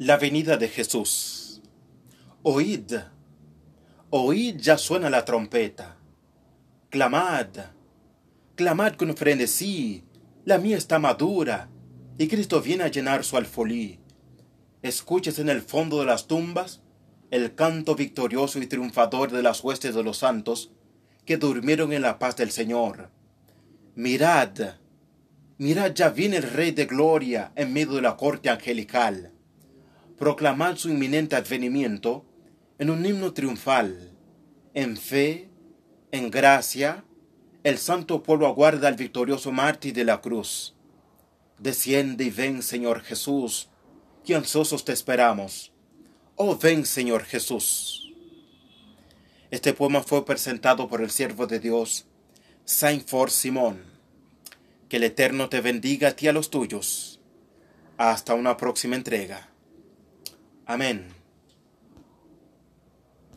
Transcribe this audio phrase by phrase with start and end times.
[0.00, 1.60] La venida de Jesús.
[2.44, 2.92] Oíd,
[4.10, 5.96] oíd ya suena la trompeta.
[6.88, 7.48] Clamad,
[8.54, 10.04] clamad con frenesí,
[10.44, 11.68] la mía está madura,
[12.16, 13.98] y Cristo viene a llenar su alfolí.
[14.82, 16.80] Escuches en el fondo de las tumbas
[17.32, 20.70] el canto victorioso y triunfador de las huestes de los santos
[21.24, 23.10] que durmieron en la paz del Señor.
[23.96, 24.76] Mirad,
[25.58, 29.32] mirad ya viene el Rey de Gloria en medio de la corte angelical
[30.18, 32.24] proclamar su inminente advenimiento
[32.78, 34.12] en un himno triunfal.
[34.74, 35.48] En fe,
[36.10, 37.04] en gracia,
[37.64, 40.74] el santo pueblo aguarda al victorioso mártir de la cruz.
[41.58, 43.68] Desciende y ven, Señor Jesús,
[44.24, 45.72] que ansiosos te esperamos.
[46.36, 48.12] Oh, ven, Señor Jesús.
[49.50, 52.06] Este poema fue presentado por el siervo de Dios,
[52.64, 53.82] Saint For Simón.
[54.88, 57.20] Que el Eterno te bendiga a ti y a los tuyos.
[57.96, 59.48] Hasta una próxima entrega.
[60.68, 61.17] Amén.